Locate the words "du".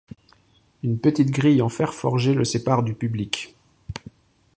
2.81-2.95